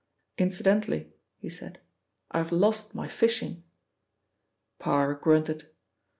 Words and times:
"Incidentally," 0.39 1.13
he 1.37 1.47
said, 1.51 1.79
"I 2.31 2.39
have 2.39 2.51
lost 2.51 2.95
my 2.95 3.07
fishing." 3.07 3.63
Parr 4.79 5.13
grunted. 5.13 5.69